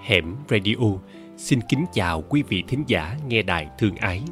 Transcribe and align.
Hẻm 0.00 0.36
Radio. 0.48 0.74
Xin 1.36 1.60
kính 1.68 1.84
chào 1.92 2.22
quý 2.28 2.42
vị 2.48 2.64
thính 2.68 2.84
giả 2.86 3.16
nghe 3.28 3.42
đài 3.42 3.68
thương 3.78 3.96
ái. 3.96 4.22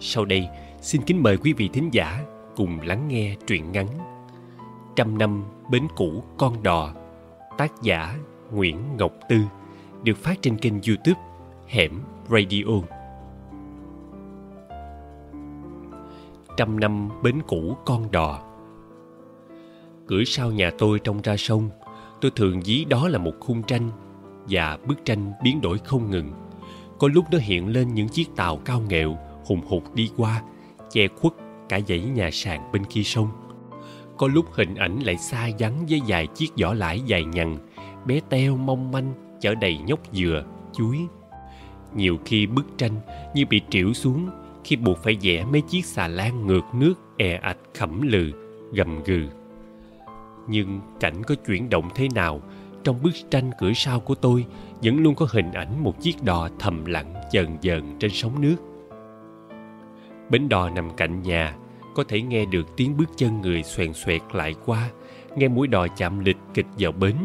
Sau 0.00 0.24
đây, 0.24 0.48
xin 0.80 1.02
kính 1.02 1.22
mời 1.22 1.36
quý 1.36 1.52
vị 1.52 1.68
thính 1.72 1.88
giả 1.92 2.24
cùng 2.56 2.80
lắng 2.80 3.08
nghe 3.08 3.36
truyện 3.46 3.72
ngắn 3.72 3.86
Trăm 4.96 5.18
năm 5.18 5.44
bến 5.70 5.86
cũ 5.96 6.22
con 6.38 6.62
đò 6.62 6.94
Tác 7.58 7.72
giả 7.82 8.16
Nguyễn 8.52 8.96
Ngọc 8.98 9.12
Tư 9.28 9.40
Được 10.02 10.16
phát 10.16 10.42
trên 10.42 10.56
kênh 10.56 10.72
youtube 10.72 11.20
Hẻm 11.66 11.92
Radio. 12.30 12.64
Trăm 16.56 16.80
năm 16.80 17.08
bến 17.22 17.42
cũ 17.46 17.76
con 17.84 18.10
đò. 18.10 18.42
Cửa 20.06 20.24
sau 20.24 20.52
nhà 20.52 20.70
tôi 20.78 20.98
trông 20.98 21.20
ra 21.22 21.36
sông 21.36 21.70
Tôi 22.20 22.30
thường 22.36 22.62
dí 22.62 22.84
đó 22.84 23.08
là 23.08 23.18
một 23.18 23.34
khung 23.40 23.62
tranh 23.62 23.90
và 24.48 24.78
bức 24.86 25.04
tranh 25.04 25.32
biến 25.42 25.60
đổi 25.60 25.78
không 25.78 26.10
ngừng. 26.10 26.32
Có 26.98 27.08
lúc 27.08 27.24
nó 27.30 27.38
hiện 27.38 27.68
lên 27.68 27.94
những 27.94 28.08
chiếc 28.08 28.36
tàu 28.36 28.56
cao 28.56 28.82
nghẹo 28.88 29.16
Hùng 29.46 29.60
hục 29.66 29.94
đi 29.94 30.10
qua, 30.16 30.42
Che 30.90 31.08
khuất 31.08 31.32
cả 31.68 31.80
dãy 31.88 32.00
nhà 32.00 32.30
sàn 32.32 32.72
bên 32.72 32.84
kia 32.84 33.02
sông. 33.02 33.28
Có 34.16 34.28
lúc 34.28 34.46
hình 34.52 34.74
ảnh 34.74 34.98
lại 34.98 35.16
xa 35.16 35.48
vắng 35.58 35.86
với 35.88 36.00
vài 36.06 36.26
chiếc 36.26 36.52
vỏ 36.60 36.74
lãi 36.74 37.00
dài 37.00 37.24
nhằn 37.24 37.58
bé 38.06 38.20
teo 38.28 38.56
mong 38.56 38.92
manh 38.92 39.12
chở 39.40 39.54
đầy 39.54 39.78
nhóc 39.78 40.00
dừa, 40.12 40.44
chuối. 40.72 40.98
Nhiều 41.94 42.18
khi 42.24 42.46
bức 42.46 42.66
tranh 42.78 42.92
như 43.34 43.46
bị 43.50 43.60
trĩu 43.70 43.92
xuống 43.92 44.30
khi 44.64 44.76
buộc 44.76 44.98
phải 44.98 45.16
vẽ 45.22 45.44
mấy 45.44 45.60
chiếc 45.60 45.84
xà 45.84 46.08
lan 46.08 46.46
ngược 46.46 46.64
nước 46.74 46.94
e 47.16 47.34
ạch 47.34 47.58
khẩm 47.74 48.02
lừ, 48.02 48.30
gầm 48.72 49.02
gừ. 49.02 49.22
Nhưng 50.48 50.80
cảnh 51.00 51.22
có 51.26 51.34
chuyển 51.34 51.70
động 51.70 51.88
thế 51.94 52.08
nào 52.14 52.40
trong 52.86 53.02
bức 53.02 53.14
tranh 53.30 53.50
cửa 53.58 53.72
sau 53.74 54.00
của 54.00 54.14
tôi 54.14 54.46
vẫn 54.82 54.98
luôn 54.98 55.14
có 55.14 55.26
hình 55.30 55.52
ảnh 55.52 55.84
một 55.84 56.00
chiếc 56.00 56.24
đò 56.24 56.48
thầm 56.58 56.84
lặng 56.84 57.14
dần 57.30 57.58
dần 57.60 57.96
trên 57.98 58.10
sóng 58.14 58.40
nước. 58.40 58.56
Bến 60.30 60.48
đò 60.48 60.70
nằm 60.70 60.96
cạnh 60.96 61.22
nhà, 61.22 61.56
có 61.94 62.04
thể 62.08 62.22
nghe 62.22 62.44
được 62.44 62.76
tiếng 62.76 62.96
bước 62.96 63.04
chân 63.16 63.40
người 63.40 63.62
xoèn 63.62 63.94
xoẹt 63.94 64.22
lại 64.32 64.54
qua, 64.66 64.90
nghe 65.36 65.48
mũi 65.48 65.66
đò 65.66 65.86
chạm 65.88 66.18
lịch 66.18 66.36
kịch 66.54 66.66
vào 66.78 66.92
bến 66.92 67.16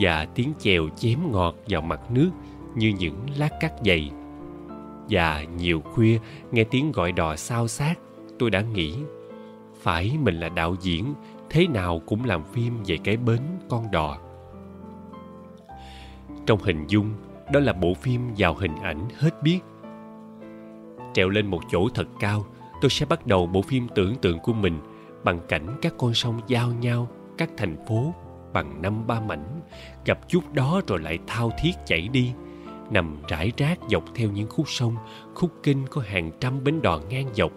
và 0.00 0.26
tiếng 0.34 0.52
chèo 0.58 0.88
chém 0.96 1.18
ngọt 1.32 1.54
vào 1.68 1.82
mặt 1.82 2.00
nước 2.10 2.30
như 2.74 2.92
những 2.98 3.16
lát 3.36 3.50
cắt 3.60 3.72
dày. 3.84 4.10
Và 5.10 5.44
nhiều 5.56 5.80
khuya, 5.80 6.18
nghe 6.52 6.64
tiếng 6.64 6.92
gọi 6.92 7.12
đò 7.12 7.36
sao 7.36 7.68
sát 7.68 7.94
tôi 8.38 8.50
đã 8.50 8.60
nghĩ, 8.60 8.94
phải 9.82 10.18
mình 10.22 10.40
là 10.40 10.48
đạo 10.48 10.76
diễn, 10.80 11.14
thế 11.50 11.66
nào 11.66 12.02
cũng 12.06 12.24
làm 12.24 12.42
phim 12.52 12.82
về 12.86 12.98
cái 13.04 13.16
bến 13.16 13.40
con 13.68 13.90
đò 13.90 14.23
trong 16.46 16.58
hình 16.62 16.86
dung, 16.86 17.14
đó 17.52 17.60
là 17.60 17.72
bộ 17.72 17.94
phim 17.94 18.20
vào 18.38 18.54
hình 18.54 18.76
ảnh 18.82 19.08
hết 19.16 19.42
biết. 19.42 19.60
Trèo 21.14 21.28
lên 21.28 21.46
một 21.46 21.60
chỗ 21.70 21.88
thật 21.94 22.06
cao, 22.20 22.46
tôi 22.80 22.90
sẽ 22.90 23.06
bắt 23.06 23.26
đầu 23.26 23.46
bộ 23.46 23.62
phim 23.62 23.88
tưởng 23.94 24.14
tượng 24.16 24.38
của 24.38 24.52
mình 24.52 24.78
bằng 25.24 25.40
cảnh 25.48 25.78
các 25.82 25.94
con 25.98 26.14
sông 26.14 26.40
giao 26.46 26.72
nhau, 26.72 27.08
các 27.38 27.50
thành 27.56 27.76
phố 27.88 28.14
bằng 28.52 28.82
năm 28.82 29.06
ba 29.06 29.20
mảnh, 29.20 29.60
gặp 30.04 30.28
chút 30.28 30.52
đó 30.52 30.80
rồi 30.86 31.00
lại 31.00 31.18
thao 31.26 31.50
thiết 31.62 31.72
chảy 31.86 32.08
đi, 32.08 32.32
nằm 32.90 33.16
rải 33.28 33.52
rác 33.56 33.78
dọc 33.90 34.04
theo 34.14 34.30
những 34.30 34.48
khúc 34.48 34.68
sông, 34.68 34.96
khúc 35.34 35.50
kinh 35.62 35.86
có 35.90 36.02
hàng 36.06 36.30
trăm 36.40 36.64
bến 36.64 36.82
đò 36.82 37.00
ngang 37.08 37.34
dọc. 37.34 37.52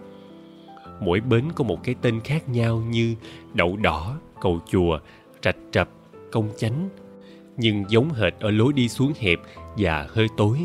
Mỗi 1.00 1.20
bến 1.20 1.44
có 1.54 1.64
một 1.64 1.84
cái 1.84 1.94
tên 2.02 2.20
khác 2.20 2.48
nhau 2.48 2.82
như 2.88 3.14
đậu 3.54 3.76
đỏ, 3.76 4.16
cầu 4.40 4.60
chùa, 4.66 4.98
rạch 5.42 5.56
trập 5.70 5.88
công 6.32 6.48
chánh 6.56 6.88
nhưng 7.58 7.84
giống 7.88 8.12
hệt 8.12 8.34
ở 8.40 8.50
lối 8.50 8.72
đi 8.72 8.88
xuống 8.88 9.12
hẹp 9.20 9.38
và 9.76 10.06
hơi 10.10 10.26
tối. 10.36 10.58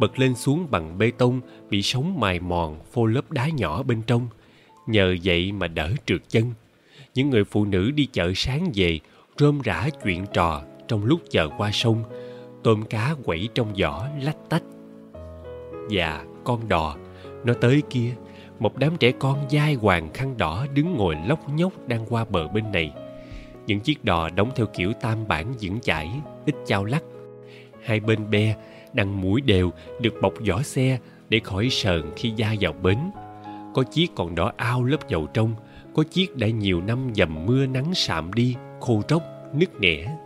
Bật 0.00 0.18
lên 0.18 0.34
xuống 0.34 0.66
bằng 0.70 0.98
bê 0.98 1.10
tông 1.18 1.40
bị 1.70 1.82
sóng 1.82 2.20
mài 2.20 2.40
mòn 2.40 2.78
phô 2.92 3.06
lớp 3.06 3.30
đá 3.30 3.48
nhỏ 3.48 3.82
bên 3.82 4.02
trong. 4.06 4.28
Nhờ 4.86 5.16
vậy 5.24 5.52
mà 5.52 5.68
đỡ 5.68 5.92
trượt 6.06 6.20
chân. 6.28 6.52
Những 7.14 7.30
người 7.30 7.44
phụ 7.44 7.64
nữ 7.64 7.90
đi 7.90 8.08
chợ 8.12 8.32
sáng 8.34 8.70
về, 8.74 8.98
rôm 9.38 9.60
rã 9.60 9.88
chuyện 10.04 10.26
trò 10.32 10.62
trong 10.88 11.04
lúc 11.04 11.20
chờ 11.30 11.48
qua 11.58 11.70
sông. 11.72 12.04
Tôm 12.62 12.82
cá 12.82 13.14
quẩy 13.24 13.48
trong 13.54 13.76
giỏ 13.76 14.08
lách 14.22 14.48
tách. 14.48 14.62
Và 15.90 16.24
con 16.44 16.68
đò, 16.68 16.96
nó 17.44 17.54
tới 17.54 17.82
kia. 17.90 18.14
Một 18.58 18.78
đám 18.78 18.96
trẻ 18.96 19.12
con 19.18 19.38
dai 19.50 19.74
hoàng 19.74 20.10
khăn 20.14 20.36
đỏ 20.38 20.66
đứng 20.74 20.94
ngồi 20.96 21.16
lóc 21.26 21.48
nhóc 21.48 21.88
đang 21.88 22.06
qua 22.08 22.24
bờ 22.24 22.48
bên 22.48 22.72
này 22.72 22.92
những 23.66 23.80
chiếc 23.80 24.04
đò 24.04 24.28
đóng 24.28 24.50
theo 24.56 24.66
kiểu 24.66 24.92
tam 24.92 25.28
bản 25.28 25.54
vững 25.60 25.80
chãi 25.80 26.10
ít 26.46 26.54
chao 26.66 26.84
lắc. 26.84 27.02
Hai 27.84 28.00
bên 28.00 28.30
be 28.30 28.56
đằng 28.92 29.20
mũi 29.20 29.40
đều 29.40 29.70
được 30.00 30.14
bọc 30.22 30.32
vỏ 30.48 30.62
xe 30.62 30.98
để 31.28 31.40
khỏi 31.44 31.68
sờn 31.70 32.02
khi 32.16 32.32
ra 32.36 32.54
vào 32.60 32.72
bến. 32.72 32.98
Có 33.74 33.82
chiếc 33.82 34.10
còn 34.14 34.34
đỏ 34.34 34.52
ao 34.56 34.84
lớp 34.84 35.08
dầu 35.08 35.26
trong, 35.26 35.54
có 35.94 36.04
chiếc 36.10 36.36
đã 36.36 36.48
nhiều 36.48 36.80
năm 36.80 36.98
dầm 37.14 37.46
mưa 37.46 37.66
nắng 37.66 37.94
sạm 37.94 38.32
đi, 38.32 38.56
khô 38.80 39.02
tróc 39.08 39.22
nứt 39.54 39.80
nẻ. 39.80 40.16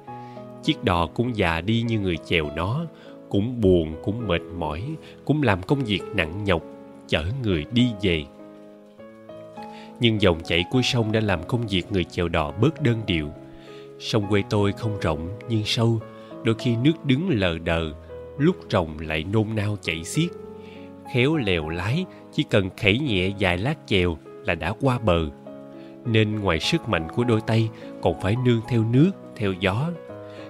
Chiếc 0.62 0.84
đò 0.84 1.06
cũng 1.06 1.36
già 1.36 1.60
đi 1.60 1.82
như 1.82 1.98
người 1.98 2.16
chèo 2.16 2.50
nó, 2.56 2.84
cũng 3.28 3.60
buồn, 3.60 3.96
cũng 4.02 4.28
mệt 4.28 4.42
mỏi, 4.58 4.82
cũng 5.24 5.42
làm 5.42 5.62
công 5.62 5.84
việc 5.84 6.00
nặng 6.14 6.44
nhọc, 6.44 6.62
chở 7.08 7.24
người 7.42 7.66
đi 7.72 7.88
về 8.02 8.24
nhưng 10.00 10.20
dòng 10.20 10.40
chảy 10.44 10.64
của 10.70 10.82
sông 10.82 11.12
đã 11.12 11.20
làm 11.20 11.42
công 11.42 11.66
việc 11.66 11.92
người 11.92 12.04
chèo 12.04 12.28
đò 12.28 12.52
bớt 12.60 12.82
đơn 12.82 13.00
điệu. 13.06 13.30
Sông 13.98 14.26
quê 14.30 14.42
tôi 14.50 14.72
không 14.72 15.00
rộng, 15.00 15.28
nhưng 15.48 15.64
sâu, 15.64 16.00
đôi 16.44 16.54
khi 16.58 16.76
nước 16.76 17.04
đứng 17.04 17.28
lờ 17.28 17.58
đờ, 17.58 17.92
lúc 18.38 18.56
rồng 18.70 18.98
lại 18.98 19.24
nôn 19.24 19.46
nao 19.54 19.76
chảy 19.82 20.04
xiết. 20.04 20.30
Khéo 21.14 21.36
lèo 21.36 21.68
lái, 21.68 22.04
chỉ 22.32 22.42
cần 22.42 22.70
khẩy 22.80 22.98
nhẹ 22.98 23.30
vài 23.38 23.58
lát 23.58 23.78
chèo 23.86 24.18
là 24.44 24.54
đã 24.54 24.72
qua 24.80 24.98
bờ. 24.98 25.26
Nên 26.04 26.40
ngoài 26.40 26.60
sức 26.60 26.88
mạnh 26.88 27.08
của 27.16 27.24
đôi 27.24 27.40
tay, 27.46 27.68
còn 28.02 28.20
phải 28.20 28.36
nương 28.44 28.60
theo 28.68 28.84
nước, 28.84 29.10
theo 29.36 29.52
gió. 29.52 29.90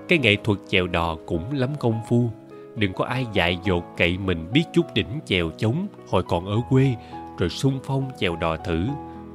Cái 0.08 0.18
nghệ 0.18 0.36
thuật 0.44 0.58
chèo 0.68 0.86
đò 0.86 1.16
cũng 1.26 1.52
lắm 1.52 1.70
công 1.80 2.00
phu. 2.08 2.30
Đừng 2.76 2.92
có 2.92 3.04
ai 3.04 3.26
dại 3.32 3.58
dột 3.64 3.84
cậy 3.96 4.18
mình 4.18 4.48
biết 4.52 4.64
chút 4.72 4.94
đỉnh 4.94 5.20
chèo 5.24 5.50
chống, 5.58 5.86
hồi 6.08 6.22
còn 6.28 6.46
ở 6.46 6.56
quê, 6.70 6.94
rồi 7.38 7.48
sung 7.48 7.78
phong 7.84 8.10
chèo 8.18 8.36
đò 8.36 8.56
thử 8.56 8.86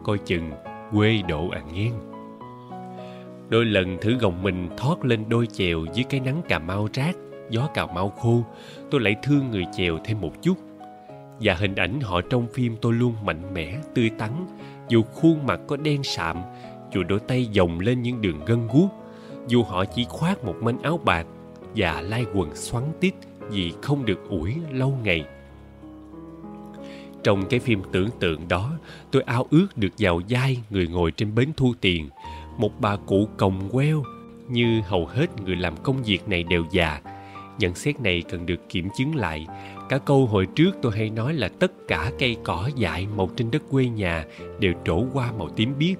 coi 0.05 0.17
chừng 0.17 0.51
quê 0.91 1.21
độ 1.27 1.49
à 1.49 1.61
nghiêng. 1.73 1.93
Đôi 3.49 3.66
lần 3.66 3.97
thử 4.01 4.17
gồng 4.17 4.43
mình 4.43 4.69
thoát 4.77 5.05
lên 5.05 5.25
đôi 5.29 5.47
chèo 5.47 5.85
dưới 5.93 6.05
cái 6.09 6.19
nắng 6.19 6.41
cà 6.49 6.59
mau 6.59 6.88
rát 6.93 7.16
gió 7.49 7.67
cà 7.73 7.85
mau 7.85 8.09
khô, 8.09 8.44
tôi 8.91 9.01
lại 9.01 9.15
thương 9.23 9.51
người 9.51 9.65
chèo 9.77 9.97
thêm 10.05 10.21
một 10.21 10.31
chút. 10.41 10.57
Và 11.39 11.53
hình 11.53 11.75
ảnh 11.75 11.99
họ 12.01 12.21
trong 12.21 12.47
phim 12.53 12.75
tôi 12.81 12.94
luôn 12.94 13.13
mạnh 13.23 13.53
mẽ, 13.53 13.77
tươi 13.94 14.09
tắn, 14.17 14.31
dù 14.89 15.03
khuôn 15.03 15.45
mặt 15.45 15.59
có 15.67 15.77
đen 15.77 16.03
sạm, 16.03 16.41
dù 16.94 17.03
đôi 17.03 17.19
tay 17.19 17.45
dòng 17.45 17.79
lên 17.79 18.01
những 18.01 18.21
đường 18.21 18.45
gân 18.45 18.67
guốc, 18.73 18.89
dù 19.47 19.63
họ 19.63 19.85
chỉ 19.85 20.05
khoác 20.09 20.44
một 20.44 20.55
manh 20.61 20.81
áo 20.81 20.99
bạc 21.05 21.27
và 21.75 22.01
lai 22.01 22.25
quần 22.33 22.55
xoắn 22.55 22.83
tít 22.99 23.13
vì 23.49 23.73
không 23.81 24.05
được 24.05 24.29
ủi 24.29 24.55
lâu 24.71 24.97
ngày 25.03 25.25
trong 27.25 27.46
cái 27.46 27.59
phim 27.59 27.81
tưởng 27.91 28.09
tượng 28.19 28.47
đó, 28.47 28.72
tôi 29.12 29.22
ao 29.22 29.46
ước 29.52 29.68
được 29.75 29.90
vào 29.97 30.22
vai 30.30 30.58
người 30.69 30.88
ngồi 30.88 31.12
trên 31.12 31.36
bến 31.36 31.50
thu 31.58 31.74
tiền, 31.81 32.09
một 32.58 32.81
bà 32.81 32.96
cụ 32.96 33.28
còng 33.38 33.69
queo 33.72 34.03
như 34.50 34.81
hầu 34.81 35.06
hết 35.06 35.28
người 35.46 35.56
làm 35.56 35.74
công 35.84 36.03
việc 36.03 36.28
này 36.28 36.44
đều 36.44 36.66
già. 36.72 37.02
Nhận 37.59 37.75
xét 37.75 38.00
này 38.00 38.24
cần 38.30 38.46
được 38.46 38.69
kiểm 38.69 38.88
chứng 38.97 39.16
lại. 39.16 39.47
Cả 39.90 39.97
câu 39.97 40.25
hồi 40.25 40.47
trước 40.56 40.72
tôi 40.81 40.91
hay 40.96 41.09
nói 41.09 41.34
là 41.34 41.50
tất 41.59 41.72
cả 41.88 42.12
cây 42.19 42.38
cỏ 42.44 42.69
dại 42.75 43.08
mọc 43.16 43.30
trên 43.36 43.52
đất 43.52 43.63
quê 43.72 43.86
nhà 43.86 44.25
đều 44.59 44.74
trổ 44.86 45.03
qua 45.13 45.31
màu 45.38 45.50
tím 45.50 45.74
biếc. 45.80 45.97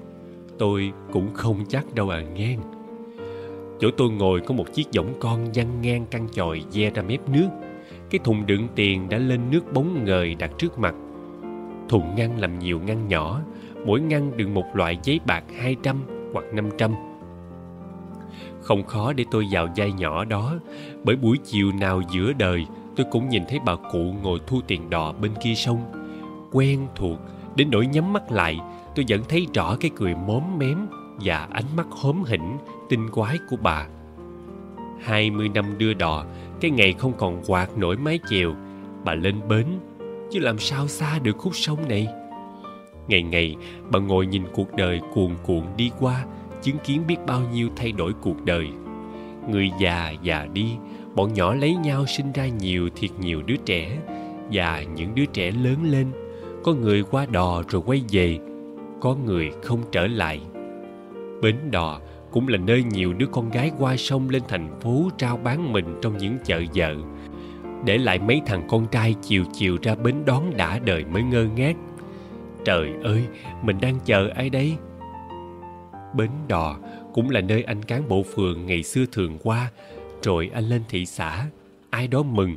Tôi 0.58 0.92
cũng 1.12 1.34
không 1.34 1.64
chắc 1.68 1.94
đâu 1.94 2.08
à 2.08 2.20
ngang 2.20 2.60
chỗ 3.80 3.90
tôi 3.96 4.10
ngồi 4.10 4.40
có 4.40 4.54
một 4.54 4.72
chiếc 4.72 4.86
võng 4.96 5.14
con 5.20 5.52
văng 5.54 5.82
ngang 5.82 6.06
căn 6.10 6.28
chòi 6.32 6.62
ve 6.72 6.90
ra 6.90 7.02
mép 7.02 7.28
nước. 7.28 7.48
Cái 8.10 8.18
thùng 8.24 8.46
đựng 8.46 8.68
tiền 8.74 9.08
đã 9.08 9.18
lên 9.18 9.40
nước 9.50 9.72
bóng 9.72 10.04
ngời 10.04 10.34
đặt 10.34 10.50
trước 10.58 10.78
mặt 10.78 10.94
thùng 11.88 12.14
ngăn 12.16 12.40
làm 12.40 12.58
nhiều 12.58 12.80
ngăn 12.80 13.08
nhỏ, 13.08 13.40
mỗi 13.86 14.00
ngăn 14.00 14.36
đựng 14.36 14.54
một 14.54 14.64
loại 14.74 14.98
giấy 15.02 15.20
bạc 15.26 15.44
hai 15.60 15.76
trăm 15.82 15.96
hoặc 16.32 16.44
năm 16.52 16.68
trăm. 16.78 16.94
Không 18.60 18.84
khó 18.84 19.12
để 19.12 19.24
tôi 19.30 19.46
vào 19.50 19.68
vai 19.76 19.92
nhỏ 19.92 20.24
đó, 20.24 20.54
bởi 21.04 21.16
buổi 21.16 21.38
chiều 21.44 21.72
nào 21.72 22.02
giữa 22.10 22.32
đời, 22.32 22.66
tôi 22.96 23.06
cũng 23.10 23.28
nhìn 23.28 23.42
thấy 23.48 23.58
bà 23.64 23.76
cụ 23.76 24.14
ngồi 24.22 24.38
thu 24.46 24.60
tiền 24.66 24.90
đò 24.90 25.12
bên 25.12 25.32
kia 25.42 25.54
sông. 25.54 25.80
Quen 26.52 26.86
thuộc, 26.94 27.18
đến 27.56 27.68
nỗi 27.70 27.86
nhắm 27.86 28.12
mắt 28.12 28.32
lại, 28.32 28.60
tôi 28.94 29.04
vẫn 29.08 29.20
thấy 29.28 29.46
rõ 29.54 29.76
cái 29.80 29.90
cười 29.96 30.14
móm 30.14 30.42
mém 30.58 30.86
và 31.24 31.48
ánh 31.50 31.76
mắt 31.76 31.86
hóm 31.90 32.22
hỉnh, 32.26 32.56
tinh 32.88 33.10
quái 33.10 33.38
của 33.50 33.56
bà. 33.62 33.86
Hai 35.00 35.30
mươi 35.30 35.48
năm 35.48 35.78
đưa 35.78 35.94
đò, 35.94 36.24
cái 36.60 36.70
ngày 36.70 36.92
không 36.92 37.12
còn 37.18 37.42
quạt 37.46 37.78
nổi 37.78 37.96
mái 37.96 38.18
chèo, 38.30 38.54
bà 39.04 39.14
lên 39.14 39.48
bến 39.48 39.66
chứ 40.30 40.40
làm 40.40 40.58
sao 40.58 40.88
xa 40.88 41.18
được 41.18 41.38
khúc 41.38 41.56
sông 41.56 41.88
này? 41.88 42.08
Ngày 43.08 43.22
ngày, 43.22 43.56
bà 43.90 43.98
ngồi 43.98 44.26
nhìn 44.26 44.42
cuộc 44.54 44.76
đời 44.76 45.00
cuồn 45.14 45.30
cuộn 45.42 45.62
đi 45.76 45.90
qua, 46.00 46.24
chứng 46.62 46.78
kiến 46.84 47.02
biết 47.06 47.16
bao 47.26 47.40
nhiêu 47.52 47.68
thay 47.76 47.92
đổi 47.92 48.12
cuộc 48.22 48.44
đời. 48.44 48.66
Người 49.50 49.70
già 49.80 50.10
già 50.22 50.46
đi, 50.52 50.66
bọn 51.14 51.32
nhỏ 51.32 51.54
lấy 51.54 51.74
nhau 51.74 52.06
sinh 52.06 52.32
ra 52.32 52.46
nhiều 52.46 52.88
thiệt 52.96 53.10
nhiều 53.20 53.42
đứa 53.42 53.56
trẻ, 53.56 53.98
và 54.52 54.82
những 54.82 55.14
đứa 55.14 55.24
trẻ 55.24 55.50
lớn 55.50 55.76
lên. 55.82 56.06
Có 56.64 56.74
người 56.74 57.02
qua 57.02 57.26
đò 57.26 57.62
rồi 57.68 57.82
quay 57.86 58.02
về, 58.10 58.38
có 59.00 59.16
người 59.26 59.50
không 59.62 59.80
trở 59.92 60.06
lại. 60.06 60.40
Bến 61.42 61.56
đò 61.70 62.00
cũng 62.30 62.48
là 62.48 62.58
nơi 62.58 62.82
nhiều 62.82 63.12
đứa 63.12 63.26
con 63.26 63.50
gái 63.50 63.70
qua 63.78 63.96
sông 63.96 64.28
lên 64.30 64.42
thành 64.48 64.80
phố 64.80 65.10
trao 65.18 65.36
bán 65.36 65.72
mình 65.72 65.98
trong 66.02 66.18
những 66.18 66.38
chợ 66.44 66.62
vợ 66.74 66.94
để 67.86 67.98
lại 67.98 68.18
mấy 68.18 68.42
thằng 68.46 68.66
con 68.68 68.86
trai 68.86 69.14
chiều 69.22 69.44
chiều 69.52 69.78
ra 69.82 69.94
bến 69.94 70.14
đón 70.26 70.56
đã 70.56 70.78
đời 70.78 71.04
mới 71.04 71.22
ngơ 71.22 71.46
ngác. 71.56 71.76
Trời 72.64 72.90
ơi, 73.04 73.24
mình 73.62 73.76
đang 73.80 73.98
chờ 74.04 74.30
ai 74.34 74.50
đây? 74.50 74.76
Bến 76.14 76.30
đò 76.48 76.78
cũng 77.12 77.30
là 77.30 77.40
nơi 77.40 77.62
anh 77.62 77.82
cán 77.82 78.08
bộ 78.08 78.22
phường 78.22 78.66
ngày 78.66 78.82
xưa 78.82 79.04
thường 79.12 79.38
qua. 79.42 79.70
Rồi 80.22 80.50
anh 80.54 80.68
lên 80.68 80.82
thị 80.88 81.06
xã, 81.06 81.46
ai 81.90 82.08
đó 82.08 82.22
mừng. 82.22 82.56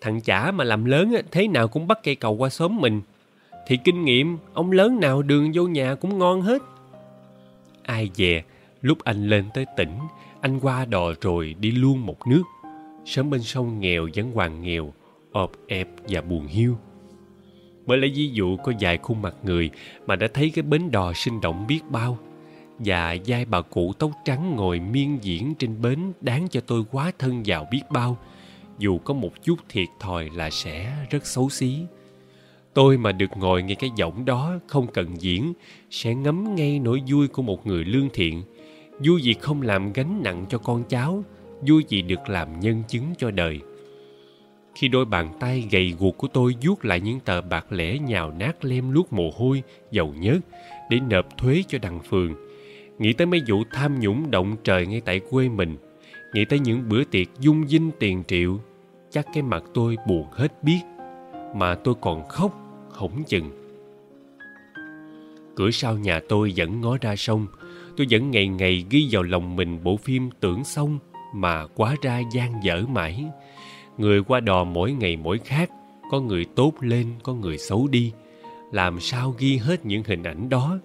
Thằng 0.00 0.20
chả 0.20 0.50
mà 0.50 0.64
làm 0.64 0.84
lớn 0.84 1.14
thế 1.30 1.48
nào 1.48 1.68
cũng 1.68 1.86
bắt 1.86 1.98
cây 2.02 2.14
cầu 2.14 2.32
qua 2.34 2.48
xóm 2.48 2.80
mình. 2.80 3.00
Thì 3.66 3.78
kinh 3.84 4.04
nghiệm, 4.04 4.38
ông 4.52 4.72
lớn 4.72 5.00
nào 5.00 5.22
đường 5.22 5.50
vô 5.54 5.66
nhà 5.66 5.94
cũng 5.94 6.18
ngon 6.18 6.42
hết. 6.42 6.62
Ai 7.82 8.10
dè 8.14 8.42
lúc 8.82 8.98
anh 9.04 9.28
lên 9.28 9.44
tới 9.54 9.66
tỉnh, 9.76 9.98
anh 10.40 10.60
qua 10.60 10.84
đò 10.84 11.12
rồi 11.20 11.54
đi 11.60 11.70
luôn 11.70 12.06
một 12.06 12.26
nước 12.26 12.42
sống 13.06 13.30
bên 13.30 13.42
sông 13.42 13.80
nghèo 13.80 14.08
vẫn 14.14 14.32
hoàng 14.32 14.62
nghèo, 14.62 14.92
ọp 15.32 15.52
ẹp 15.68 15.88
và 16.08 16.20
buồn 16.20 16.46
hiu. 16.46 16.76
Bởi 17.86 17.98
lẽ 17.98 18.08
ví 18.14 18.28
dụ 18.28 18.56
có 18.56 18.72
vài 18.80 18.98
khuôn 18.98 19.22
mặt 19.22 19.34
người 19.42 19.70
mà 20.06 20.16
đã 20.16 20.28
thấy 20.34 20.50
cái 20.50 20.62
bến 20.62 20.90
đò 20.90 21.12
sinh 21.12 21.40
động 21.40 21.66
biết 21.66 21.80
bao 21.90 22.18
và 22.78 23.16
vai 23.26 23.44
bà 23.44 23.60
cụ 23.60 23.92
tóc 23.92 24.10
trắng 24.24 24.56
ngồi 24.56 24.80
miên 24.80 25.18
diễn 25.22 25.54
trên 25.54 25.82
bến 25.82 26.12
đáng 26.20 26.48
cho 26.50 26.60
tôi 26.60 26.84
quá 26.92 27.12
thân 27.18 27.42
vào 27.46 27.66
biết 27.70 27.82
bao. 27.90 28.18
Dù 28.78 28.98
có 28.98 29.14
một 29.14 29.42
chút 29.42 29.58
thiệt 29.68 29.88
thòi 30.00 30.30
là 30.34 30.50
sẽ 30.50 31.06
rất 31.10 31.26
xấu 31.26 31.50
xí. 31.50 31.78
Tôi 32.74 32.98
mà 32.98 33.12
được 33.12 33.30
ngồi 33.36 33.62
nghe 33.62 33.74
cái 33.74 33.90
giọng 33.96 34.24
đó 34.24 34.58
không 34.66 34.86
cần 34.92 35.20
diễn, 35.20 35.52
sẽ 35.90 36.14
ngấm 36.14 36.54
ngay 36.54 36.78
nỗi 36.78 37.02
vui 37.06 37.28
của 37.28 37.42
một 37.42 37.66
người 37.66 37.84
lương 37.84 38.08
thiện. 38.12 38.42
Vui 39.04 39.20
vì 39.24 39.34
không 39.34 39.62
làm 39.62 39.92
gánh 39.92 40.22
nặng 40.22 40.46
cho 40.48 40.58
con 40.58 40.84
cháu 40.88 41.24
vui 41.68 41.84
vì 41.88 42.02
được 42.02 42.28
làm 42.28 42.60
nhân 42.60 42.82
chứng 42.88 43.14
cho 43.18 43.30
đời. 43.30 43.60
Khi 44.74 44.88
đôi 44.88 45.04
bàn 45.04 45.32
tay 45.40 45.68
gầy 45.70 45.94
guộc 45.98 46.18
của 46.18 46.28
tôi 46.28 46.54
vuốt 46.62 46.84
lại 46.84 47.00
những 47.00 47.20
tờ 47.20 47.40
bạc 47.40 47.72
lẻ 47.72 47.98
nhào 47.98 48.30
nát 48.30 48.64
lem 48.64 48.92
luốc 48.92 49.12
mồ 49.12 49.30
hôi, 49.36 49.62
dầu 49.90 50.14
nhớt, 50.18 50.38
để 50.90 51.00
nộp 51.10 51.38
thuế 51.38 51.62
cho 51.68 51.78
đằng 51.82 52.00
phường. 52.00 52.34
Nghĩ 52.98 53.12
tới 53.12 53.26
mấy 53.26 53.42
vụ 53.48 53.62
tham 53.72 54.00
nhũng 54.00 54.30
động 54.30 54.56
trời 54.64 54.86
ngay 54.86 55.00
tại 55.00 55.20
quê 55.30 55.48
mình, 55.48 55.76
nghĩ 56.34 56.44
tới 56.44 56.58
những 56.58 56.88
bữa 56.88 57.04
tiệc 57.04 57.26
dung 57.40 57.68
dinh 57.68 57.90
tiền 57.98 58.22
triệu, 58.28 58.60
chắc 59.10 59.26
cái 59.34 59.42
mặt 59.42 59.62
tôi 59.74 59.96
buồn 60.08 60.26
hết 60.32 60.62
biết, 60.62 60.80
mà 61.54 61.74
tôi 61.74 61.94
còn 62.00 62.28
khóc, 62.28 62.54
hổng 62.90 63.24
chừng. 63.26 63.50
Cửa 65.56 65.70
sau 65.70 65.98
nhà 65.98 66.20
tôi 66.28 66.52
vẫn 66.56 66.80
ngó 66.80 66.96
ra 67.00 67.16
sông, 67.16 67.46
tôi 67.96 68.06
vẫn 68.10 68.30
ngày 68.30 68.48
ngày 68.48 68.86
ghi 68.90 69.08
vào 69.10 69.22
lòng 69.22 69.56
mình 69.56 69.84
bộ 69.84 69.96
phim 69.96 70.30
tưởng 70.40 70.64
xong 70.64 70.98
mà 71.34 71.66
quá 71.66 71.96
ra 72.02 72.22
gian 72.32 72.52
dở 72.62 72.82
mãi. 72.88 73.24
Người 73.98 74.22
qua 74.22 74.40
đò 74.40 74.64
mỗi 74.64 74.92
ngày 74.92 75.16
mỗi 75.16 75.38
khác, 75.38 75.70
có 76.10 76.20
người 76.20 76.44
tốt 76.44 76.72
lên, 76.80 77.06
có 77.22 77.34
người 77.34 77.58
xấu 77.58 77.88
đi. 77.88 78.12
Làm 78.72 79.00
sao 79.00 79.34
ghi 79.38 79.56
hết 79.56 79.86
những 79.86 80.02
hình 80.06 80.22
ảnh 80.22 80.48
đó? 80.48 80.78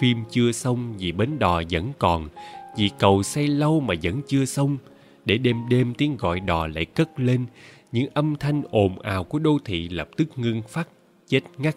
Phim 0.00 0.18
chưa 0.30 0.52
xong 0.52 0.94
vì 0.98 1.12
bến 1.12 1.38
đò 1.38 1.62
vẫn 1.70 1.92
còn, 1.98 2.28
vì 2.76 2.90
cầu 2.98 3.22
xây 3.22 3.48
lâu 3.48 3.80
mà 3.80 3.94
vẫn 4.02 4.20
chưa 4.26 4.44
xong. 4.44 4.76
Để 5.24 5.38
đêm 5.38 5.68
đêm 5.68 5.94
tiếng 5.94 6.16
gọi 6.16 6.40
đò 6.40 6.66
lại 6.66 6.84
cất 6.84 7.20
lên, 7.20 7.46
những 7.92 8.08
âm 8.14 8.36
thanh 8.36 8.62
ồn 8.70 8.98
ào 8.98 9.24
của 9.24 9.38
đô 9.38 9.58
thị 9.64 9.88
lập 9.88 10.08
tức 10.16 10.28
ngưng 10.36 10.62
phát, 10.62 10.88
chết 11.28 11.40
ngắt. 11.58 11.76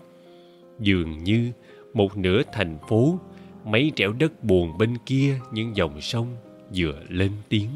Dường 0.80 1.24
như 1.24 1.52
một 1.94 2.18
nửa 2.18 2.42
thành 2.54 2.78
phố, 2.88 3.20
mấy 3.66 3.92
trẻo 3.96 4.14
đất 4.14 4.44
buồn 4.44 4.78
bên 4.78 4.98
kia, 5.06 5.40
những 5.52 5.76
dòng 5.76 6.02
sông 6.02 6.36
vừa 6.76 7.00
lên 7.10 7.32
tiếng. 7.50 7.70